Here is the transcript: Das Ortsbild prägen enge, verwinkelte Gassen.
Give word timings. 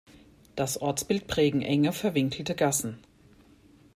Das 0.55 0.81
Ortsbild 0.81 1.27
prägen 1.27 1.61
enge, 1.61 1.93
verwinkelte 1.93 2.55
Gassen. 2.55 2.97